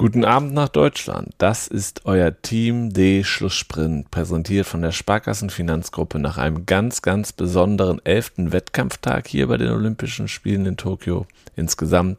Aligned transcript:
Guten 0.00 0.24
Abend 0.24 0.54
nach 0.54 0.68
Deutschland. 0.68 1.30
Das 1.38 1.66
ist 1.66 2.02
euer 2.04 2.30
Team 2.40 2.92
D 2.92 3.24
Schlusssprint, 3.24 4.12
präsentiert 4.12 4.64
von 4.64 4.80
der 4.80 4.92
Sparkassenfinanzgruppe 4.92 6.20
nach 6.20 6.38
einem 6.38 6.66
ganz, 6.66 7.02
ganz 7.02 7.32
besonderen 7.32 8.00
elften 8.04 8.52
Wettkampftag 8.52 9.26
hier 9.26 9.48
bei 9.48 9.56
den 9.56 9.72
Olympischen 9.72 10.28
Spielen 10.28 10.66
in 10.66 10.76
Tokio. 10.76 11.26
Insgesamt 11.56 12.18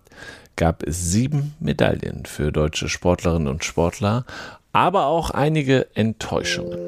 gab 0.58 0.84
es 0.84 1.10
sieben 1.10 1.56
Medaillen 1.62 2.26
für 2.26 2.52
deutsche 2.52 2.90
Sportlerinnen 2.90 3.48
und 3.48 3.64
Sportler, 3.64 4.26
aber 4.74 5.06
auch 5.06 5.30
einige 5.30 5.88
Enttäuschungen. 5.96 6.80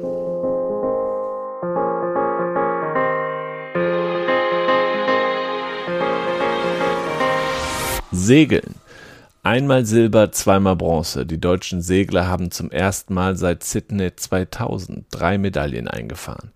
Segeln. 8.10 8.81
Einmal 9.44 9.84
Silber, 9.84 10.30
zweimal 10.30 10.76
Bronze. 10.76 11.26
Die 11.26 11.40
deutschen 11.40 11.82
Segler 11.82 12.28
haben 12.28 12.52
zum 12.52 12.70
ersten 12.70 13.12
Mal 13.12 13.36
seit 13.36 13.64
Sydney 13.64 14.14
2000 14.14 15.06
drei 15.10 15.36
Medaillen 15.36 15.88
eingefahren. 15.88 16.52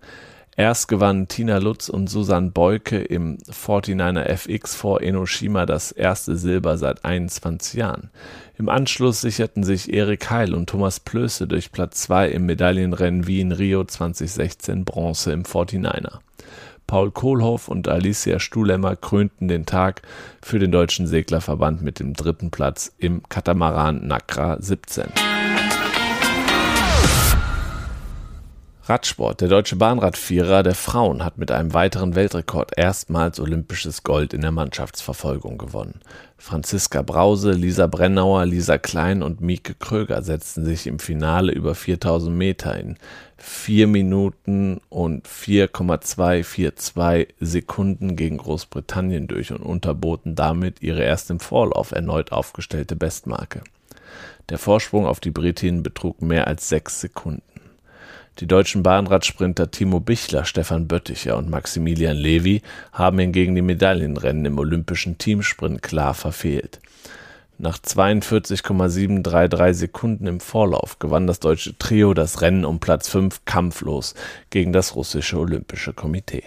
Erst 0.55 0.87
gewannen 0.87 1.27
Tina 1.27 1.57
Lutz 1.57 1.89
und 1.89 2.09
Susanne 2.09 2.51
Beuke 2.51 2.99
im 2.99 3.39
49er 3.39 4.23
FX 4.23 4.73
vor 4.73 5.01
Enoshima 5.01 5.65
das 5.65 5.91
erste 5.91 6.37
Silber 6.37 6.77
seit 6.77 7.03
21 7.03 7.73
Jahren. 7.73 8.09
Im 8.57 8.69
Anschluss 8.69 9.19
sicherten 9.19 9.63
sich 9.63 9.91
Erik 9.93 10.29
Heil 10.29 10.53
und 10.53 10.69
Thomas 10.69 11.01
Plöße 11.01 11.45
durch 11.45 11.73
Platz 11.73 12.03
2 12.03 12.29
im 12.29 12.45
Medaillenrennen 12.45 13.27
wie 13.27 13.41
in 13.41 13.51
Rio 13.51 13.83
2016 13.83 14.85
Bronze 14.85 15.33
im 15.33 15.43
49er. 15.43 16.19
Paul 16.87 17.11
Kohlhoff 17.11 17.67
und 17.67 17.87
Alicia 17.87 18.39
Stuhlemmer 18.39 18.95
krönten 18.95 19.47
den 19.49 19.65
Tag 19.65 20.01
für 20.41 20.57
den 20.57 20.71
Deutschen 20.71 21.05
Seglerverband 21.05 21.81
mit 21.81 21.99
dem 21.99 22.13
dritten 22.13 22.49
Platz 22.49 22.93
im 22.97 23.21
Katamaran 23.27 24.07
Nakra 24.07 24.57
17. 24.59 25.36
Radsport. 28.89 29.41
Der 29.41 29.49
deutsche 29.49 29.75
Bahnradvierer 29.75 30.63
der 30.63 30.73
Frauen 30.73 31.25
hat 31.25 31.37
mit 31.37 31.51
einem 31.51 31.73
weiteren 31.73 32.15
Weltrekord 32.15 32.71
erstmals 32.77 33.37
olympisches 33.37 34.03
Gold 34.03 34.33
in 34.33 34.39
der 34.39 34.51
Mannschaftsverfolgung 34.51 35.57
gewonnen. 35.57 35.99
Franziska 36.37 37.01
Brause, 37.01 37.51
Lisa 37.51 37.87
Brennauer, 37.87 38.45
Lisa 38.45 38.77
Klein 38.77 39.23
und 39.23 39.41
Mieke 39.41 39.73
Kröger 39.73 40.21
setzten 40.21 40.63
sich 40.63 40.87
im 40.87 40.99
Finale 40.99 41.51
über 41.51 41.75
4000 41.75 42.33
Meter 42.33 42.79
in 42.79 42.95
4 43.35 43.87
Minuten 43.87 44.79
und 44.87 45.27
4,242 45.27 47.35
Sekunden 47.41 48.15
gegen 48.15 48.37
Großbritannien 48.37 49.27
durch 49.27 49.51
und 49.51 49.63
unterboten 49.63 50.35
damit 50.35 50.81
ihre 50.81 51.03
erst 51.03 51.29
im 51.29 51.41
Vorlauf 51.41 51.91
erneut 51.91 52.31
aufgestellte 52.31 52.95
Bestmarke. 52.95 53.63
Der 54.47 54.57
Vorsprung 54.57 55.05
auf 55.05 55.19
die 55.19 55.31
Britinnen 55.31 55.83
betrug 55.83 56.21
mehr 56.21 56.47
als 56.47 56.69
sechs 56.69 57.01
Sekunden. 57.01 57.56
Die 58.39 58.45
deutschen 58.45 58.83
Bahnradsprinter 58.83 59.71
Timo 59.71 59.99
Bichler, 59.99 60.45
Stefan 60.45 60.87
Bötticher 60.87 61.37
und 61.37 61.49
Maximilian 61.49 62.15
Levi 62.15 62.61
haben 62.91 63.17
hingegen 63.17 63.55
die 63.55 63.63
Medaillenrennen 63.63 64.45
im 64.45 64.59
olympischen 64.59 65.17
Teamsprint 65.17 65.81
klar 65.81 66.13
verfehlt. 66.13 66.79
Nach 67.57 67.79
42,733 67.79 69.79
Sekunden 69.79 70.27
im 70.27 70.39
Vorlauf 70.39 70.99
gewann 70.99 71.25
das 71.25 71.39
deutsche 71.39 71.79
Trio 71.79 72.13
das 72.13 72.41
Rennen 72.41 72.63
um 72.63 72.79
Platz 72.79 73.09
5 73.09 73.43
kampflos 73.45 74.13
gegen 74.51 74.71
das 74.71 74.95
russische 74.95 75.39
Olympische 75.39 75.93
Komitee. 75.93 76.43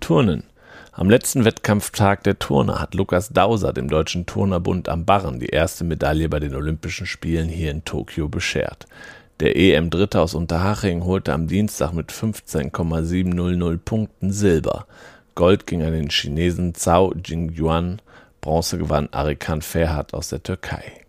Turnen 0.00 0.42
am 0.92 1.08
letzten 1.08 1.44
Wettkampftag 1.44 2.22
der 2.22 2.38
Turner 2.38 2.78
hat 2.78 2.94
Lukas 2.94 3.30
Dauser 3.30 3.72
dem 3.72 3.88
Deutschen 3.88 4.26
Turnerbund 4.26 4.88
am 4.88 5.06
Barren 5.06 5.40
die 5.40 5.46
erste 5.46 5.84
Medaille 5.84 6.28
bei 6.28 6.38
den 6.38 6.54
Olympischen 6.54 7.06
Spielen 7.06 7.48
hier 7.48 7.70
in 7.70 7.84
Tokio 7.84 8.28
beschert. 8.28 8.86
Der 9.40 9.56
EM-Dritte 9.56 10.20
aus 10.20 10.34
Unterhaching 10.34 11.04
holte 11.04 11.32
am 11.32 11.48
Dienstag 11.48 11.92
mit 11.92 12.12
15,700 12.12 13.82
Punkten 13.82 14.32
Silber. 14.32 14.86
Gold 15.34 15.66
ging 15.66 15.82
an 15.82 15.92
den 15.92 16.10
Chinesen 16.10 16.74
Zhao 16.74 17.14
Jingyuan, 17.14 18.02
Bronze 18.42 18.76
gewann 18.76 19.08
Arikan 19.12 19.62
Ferhat 19.62 20.12
aus 20.12 20.28
der 20.28 20.42
Türkei. 20.42 21.01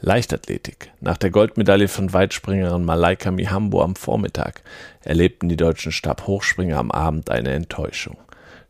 Leichtathletik. 0.00 0.92
Nach 1.00 1.16
der 1.16 1.30
Goldmedaille 1.30 1.88
von 1.88 2.12
Weitspringerin 2.12 2.84
Malaika 2.84 3.30
Mihambo 3.30 3.82
am 3.82 3.96
Vormittag 3.96 4.62
erlebten 5.02 5.48
die 5.48 5.56
deutschen 5.56 5.90
Stabhochspringer 5.90 6.78
am 6.78 6.90
Abend 6.90 7.30
eine 7.30 7.50
Enttäuschung. 7.50 8.16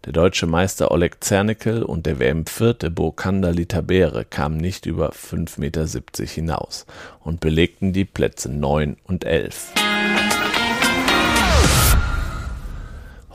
Der 0.04 0.12
deutsche 0.12 0.46
Meister 0.46 0.90
Oleg 0.90 1.22
Zernickel 1.22 1.82
und 1.82 2.06
der 2.06 2.18
WM-Vierte 2.18 2.90
Burkanda 2.90 3.50
Litabere 3.50 4.24
kamen 4.24 4.56
nicht 4.56 4.86
über 4.86 5.10
5,70 5.10 5.60
Meter 5.60 6.24
hinaus 6.24 6.86
und 7.20 7.40
belegten 7.40 7.92
die 7.92 8.04
Plätze 8.04 8.50
9 8.50 8.96
und 9.04 9.24
11. 9.24 9.74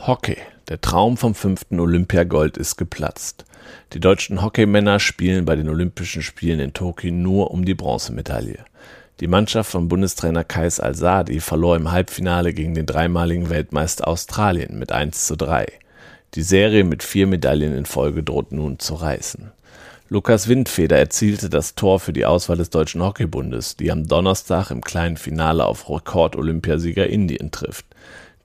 Hockey. 0.07 0.37
Der 0.69 0.81
Traum 0.81 1.17
vom 1.17 1.35
fünften 1.35 1.79
Olympiagold 1.79 2.57
ist 2.57 2.77
geplatzt. 2.77 3.45
Die 3.93 3.99
deutschen 3.99 4.41
Hockeymänner 4.41 4.99
spielen 4.99 5.45
bei 5.45 5.55
den 5.55 5.69
Olympischen 5.69 6.21
Spielen 6.21 6.59
in 6.59 6.73
Tokio 6.73 7.11
nur 7.11 7.51
um 7.51 7.65
die 7.65 7.75
Bronzemedaille. 7.75 8.59
Die 9.19 9.27
Mannschaft 9.27 9.71
von 9.71 9.87
Bundestrainer 9.87 10.43
Kais 10.43 10.79
Al-Sadi 10.79 11.39
verlor 11.39 11.75
im 11.75 11.91
Halbfinale 11.91 12.53
gegen 12.53 12.73
den 12.73 12.85
dreimaligen 12.85 13.49
Weltmeister 13.49 14.07
Australien 14.07 14.79
mit 14.79 14.91
1 14.91 15.27
zu 15.27 15.35
3. 15.35 15.67
Die 16.33 16.41
Serie 16.41 16.83
mit 16.83 17.03
vier 17.03 17.27
Medaillen 17.27 17.77
in 17.77 17.85
Folge 17.85 18.23
droht 18.23 18.51
nun 18.51 18.79
zu 18.79 18.95
reißen. 18.95 19.51
Lukas 20.09 20.47
Windfeder 20.47 20.97
erzielte 20.97 21.49
das 21.49 21.75
Tor 21.75 21.99
für 21.99 22.11
die 22.11 22.25
Auswahl 22.25 22.57
des 22.57 22.69
Deutschen 22.69 23.03
Hockeybundes, 23.03 23.77
die 23.77 23.91
am 23.91 24.07
Donnerstag 24.07 24.71
im 24.71 24.81
kleinen 24.81 25.17
Finale 25.17 25.65
auf 25.65 25.89
Rekord-Olympiasieger 25.89 27.07
Indien 27.07 27.51
trifft. 27.51 27.85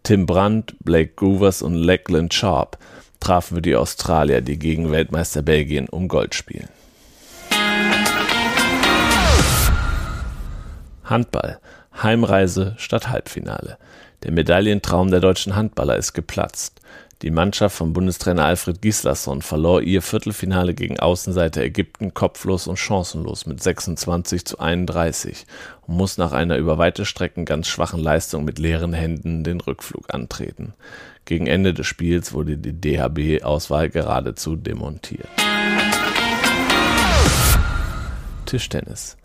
Tim 0.02 0.26
Brandt, 0.26 0.76
Blake 0.80 1.12
Groovers 1.16 1.62
und 1.62 1.74
Lachlan 1.74 2.30
Sharp 2.30 2.78
trafen 3.20 3.56
für 3.56 3.62
die 3.62 3.76
Australier, 3.76 4.40
die 4.40 4.58
gegen 4.58 4.90
Weltmeister 4.90 5.42
Belgien 5.42 5.88
um 5.88 6.08
Gold 6.08 6.34
spielen. 6.34 6.68
Handball. 11.04 11.58
Heimreise 12.02 12.74
statt 12.76 13.08
Halbfinale. 13.08 13.78
Der 14.22 14.32
Medaillentraum 14.32 15.10
der 15.10 15.20
deutschen 15.20 15.56
Handballer 15.56 15.96
ist 15.96 16.12
geplatzt. 16.12 16.80
Die 17.22 17.32
Mannschaft 17.32 17.76
von 17.76 17.92
Bundestrainer 17.92 18.44
Alfred 18.44 18.80
Gislason 18.80 19.42
verlor 19.42 19.82
ihr 19.82 20.02
Viertelfinale 20.02 20.72
gegen 20.72 21.00
Außenseiter 21.00 21.62
Ägypten 21.62 22.14
kopflos 22.14 22.68
und 22.68 22.76
chancenlos 22.76 23.44
mit 23.44 23.60
26 23.60 24.44
zu 24.44 24.60
31 24.60 25.44
und 25.88 25.96
muss 25.96 26.16
nach 26.16 26.30
einer 26.30 26.58
über 26.58 26.78
weite 26.78 27.04
Strecken 27.04 27.44
ganz 27.44 27.66
schwachen 27.66 27.98
Leistung 27.98 28.44
mit 28.44 28.60
leeren 28.60 28.92
Händen 28.92 29.42
den 29.42 29.60
Rückflug 29.60 30.14
antreten. 30.14 30.74
Gegen 31.24 31.48
Ende 31.48 31.74
des 31.74 31.88
Spiels 31.88 32.32
wurde 32.32 32.56
die 32.56 32.72
DHB-Auswahl 32.72 33.90
geradezu 33.90 34.54
demontiert. 34.54 35.28
Tischtennis. 38.46 39.16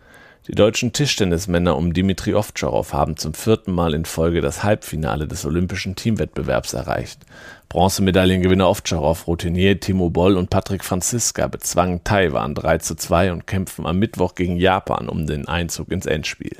Die 0.47 0.55
deutschen 0.55 0.91
Tischtennismänner 0.91 1.77
um 1.77 1.93
Dimitri 1.93 2.33
Ovtcharov 2.33 2.91
haben 2.91 3.15
zum 3.15 3.33
vierten 3.33 3.71
Mal 3.71 3.93
in 3.93 4.03
Folge 4.03 4.41
das 4.41 4.61
Halbfinale 4.61 5.25
des 5.25 5.45
olympischen 5.45 5.95
Teamwettbewerbs 5.95 6.73
erreicht. 6.73 7.21
Bronzemedaillengewinner 7.69 8.69
Ovtcharov, 8.69 9.25
Routinier 9.25 9.79
Timo 9.79 10.09
Boll 10.09 10.35
und 10.35 10.49
Patrick 10.49 10.83
Franziska 10.83 11.47
bezwangen 11.47 12.03
Taiwan 12.03 12.55
3 12.55 12.79
zu 12.79 12.95
2 12.95 13.31
und 13.31 13.47
kämpfen 13.47 13.85
am 13.85 13.99
Mittwoch 13.99 14.35
gegen 14.35 14.57
Japan 14.57 15.07
um 15.07 15.27
den 15.27 15.47
Einzug 15.47 15.89
ins 15.89 16.05
Endspiel. 16.05 16.57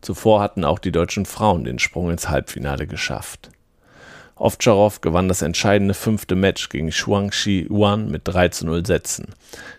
Zuvor 0.00 0.40
hatten 0.40 0.64
auch 0.64 0.78
die 0.78 0.90
deutschen 0.90 1.26
Frauen 1.26 1.64
den 1.64 1.78
Sprung 1.78 2.10
ins 2.10 2.30
Halbfinale 2.30 2.86
geschafft. 2.86 3.50
Ovtcharov 4.42 5.00
gewann 5.00 5.28
das 5.28 5.40
entscheidende 5.40 5.94
fünfte 5.94 6.34
Match 6.34 6.68
gegen 6.68 6.90
Shuangxi 6.90 7.68
Yuan 7.70 8.10
mit 8.10 8.22
3 8.24 8.48
zu 8.48 8.66
0 8.66 8.84
Sätzen. 8.84 9.28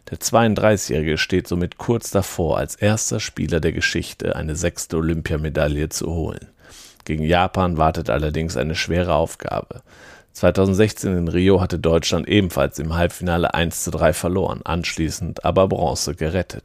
Der 0.09 0.19
32-Jährige 0.19 1.17
steht 1.17 1.49
somit 1.49 1.77
kurz 1.77 2.11
davor, 2.11 2.57
als 2.59 2.75
erster 2.75 3.19
Spieler 3.19 3.59
der 3.59 3.73
Geschichte 3.73 4.37
eine 4.37 4.55
sechste 4.55 4.95
Olympiamedaille 4.95 5.89
zu 5.89 6.07
holen. 6.07 6.47
Gegen 7.03 7.23
Japan 7.23 7.75
wartet 7.75 8.09
allerdings 8.09 8.55
eine 8.55 8.75
schwere 8.75 9.15
Aufgabe. 9.15 9.81
2016 10.31 11.17
in 11.17 11.27
Rio 11.27 11.59
hatte 11.59 11.77
Deutschland 11.77 12.29
ebenfalls 12.29 12.79
im 12.79 12.95
Halbfinale 12.95 13.53
1 13.53 13.83
zu 13.83 13.91
3 13.91 14.13
verloren, 14.13 14.61
anschließend 14.63 15.43
aber 15.43 15.67
Bronze 15.67 16.15
gerettet. 16.15 16.63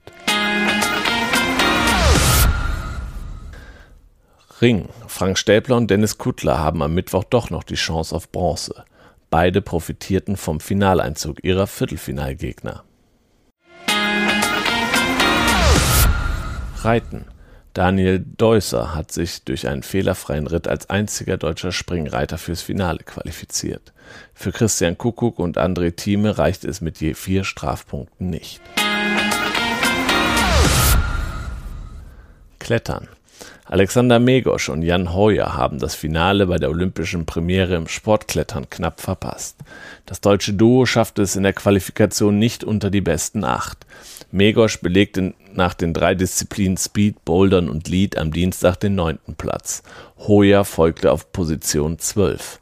Ring. 4.61 4.89
Frank 5.07 5.39
Stäbler 5.39 5.77
und 5.77 5.89
Dennis 5.89 6.19
Kuttler 6.19 6.59
haben 6.59 6.83
am 6.83 6.93
Mittwoch 6.93 7.25
doch 7.25 7.51
noch 7.51 7.63
die 7.63 7.77
Chance 7.77 8.15
auf 8.15 8.33
Bronze. 8.33 8.85
Beide 9.31 9.63
profitierten 9.63 10.37
vom 10.37 10.59
Finaleinzug 10.59 11.45
ihrer 11.45 11.67
Viertelfinalgegner. 11.67 12.83
Reiten. 16.83 17.27
Daniel 17.75 18.19
Deusser 18.19 18.97
hat 18.97 19.13
sich 19.13 19.45
durch 19.45 19.69
einen 19.69 19.85
fehlerfreien 19.85 20.49
Ritt 20.49 20.67
als 20.67 20.91
einziger 20.91 21.37
deutscher 21.37 21.71
Springreiter 21.71 22.39
fürs 22.39 22.63
Finale 22.63 23.05
qualifiziert. 23.05 23.93
Für 24.35 24.51
Christian 24.51 24.99
Kuckuck 24.99 25.39
und 25.39 25.59
André 25.59 25.95
Thieme 25.95 26.39
reicht 26.39 26.65
es 26.65 26.81
mit 26.81 27.01
je 27.01 27.15
vier 27.15 27.45
Strafpunkten 27.45 28.31
nicht. 28.31 28.61
Klettern. 32.59 33.09
Alexander 33.65 34.19
Megosch 34.19 34.71
und 34.71 34.83
Jan 34.83 35.13
Heuer 35.13 35.55
haben 35.55 35.79
das 35.79 35.95
Finale 35.95 36.47
bei 36.47 36.57
der 36.57 36.71
olympischen 36.71 37.27
Premiere 37.27 37.75
im 37.75 37.87
Sportklettern 37.87 38.71
knapp 38.71 39.01
verpasst. 39.01 39.59
Das 40.07 40.23
deutsche 40.23 40.55
Duo 40.55 40.87
schaffte 40.87 41.21
es 41.21 41.37
in 41.37 41.43
der 41.43 41.53
Qualifikation 41.53 42.39
nicht 42.39 42.65
unter 42.65 42.91
die 42.91 43.03
besten 43.03 43.45
acht. 43.45 43.87
Megosch 44.31 44.81
belegte 44.81 45.35
nach 45.53 45.75
den 45.75 45.93
drei 45.93 46.15
Disziplinen 46.15 46.79
Speed, 46.79 47.25
Bouldern 47.27 47.69
und 47.69 47.89
Lead 47.89 48.17
am 48.17 48.33
Dienstag 48.33 48.77
den 48.81 48.95
neunten 48.95 49.35
Platz. 49.35 49.83
Heuer 50.27 50.65
folgte 50.65 51.13
auf 51.13 51.33
Position 51.33 51.99
12. 51.99 52.61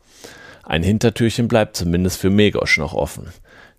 Ein 0.65 0.83
Hintertürchen 0.83 1.47
bleibt 1.47 1.77
zumindest 1.77 2.19
für 2.19 2.31
Megosch 2.31 2.79
noch 2.79 2.95
offen. 2.95 3.29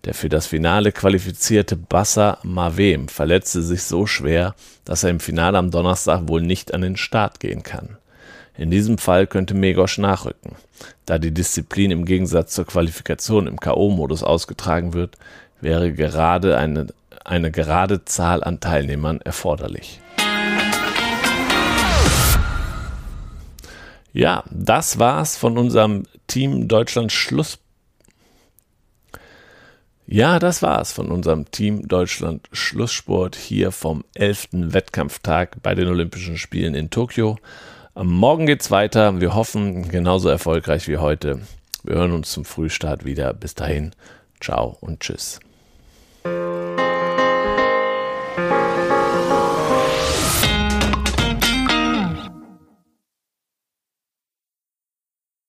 Der 0.04 0.14
für 0.14 0.28
das 0.28 0.46
Finale 0.46 0.92
qualifizierte 0.92 1.76
Bassa 1.76 2.38
Mavem 2.42 3.08
verletzte 3.08 3.62
sich 3.62 3.82
so 3.82 4.06
schwer, 4.06 4.54
dass 4.84 5.02
er 5.02 5.10
im 5.10 5.20
Finale 5.20 5.58
am 5.58 5.70
Donnerstag 5.70 6.28
wohl 6.28 6.40
nicht 6.40 6.72
an 6.72 6.82
den 6.82 6.96
Start 6.96 7.40
gehen 7.40 7.62
kann. 7.62 7.98
In 8.56 8.70
diesem 8.70 8.98
Fall 8.98 9.26
könnte 9.26 9.54
Megosch 9.54 9.98
nachrücken. 9.98 10.56
Da 11.06 11.18
die 11.18 11.32
Disziplin 11.32 11.90
im 11.90 12.04
Gegensatz 12.04 12.54
zur 12.54 12.66
Qualifikation 12.66 13.46
im 13.46 13.58
K.O.-Modus 13.58 14.22
ausgetragen 14.22 14.94
wird, 14.94 15.16
wäre 15.60 15.92
gerade 15.92 16.56
eine, 16.56 16.88
eine 17.24 17.50
gerade 17.50 18.04
Zahl 18.04 18.42
an 18.42 18.60
Teilnehmern 18.60 19.20
erforderlich. 19.20 20.00
Ja, 24.12 24.42
das 24.50 24.98
war's 24.98 25.36
von 25.36 25.58
unserem 25.58 26.04
Team 26.26 26.66
Deutschland 26.66 27.12
Schluss 27.12 27.58
ja, 30.10 30.38
das 30.38 30.62
war's 30.62 30.90
von 30.90 31.10
unserem 31.10 31.50
Team 31.50 31.86
Deutschland 31.86 32.48
Schlusssport 32.50 33.36
hier 33.36 33.72
vom 33.72 34.04
11. 34.14 34.48
Wettkampftag 34.52 35.62
bei 35.62 35.74
den 35.74 35.86
Olympischen 35.86 36.38
Spielen 36.38 36.74
in 36.74 36.88
Tokio. 36.88 37.36
Morgen 37.94 38.46
geht's 38.46 38.70
weiter. 38.70 39.20
Wir 39.20 39.34
hoffen 39.34 39.90
genauso 39.90 40.30
erfolgreich 40.30 40.88
wie 40.88 40.96
heute. 40.96 41.42
Wir 41.84 41.96
hören 41.96 42.12
uns 42.12 42.32
zum 42.32 42.46
Frühstart 42.46 43.04
wieder. 43.04 43.34
Bis 43.34 43.54
dahin, 43.54 43.92
ciao 44.40 44.78
und 44.80 45.00
tschüss. 45.00 45.40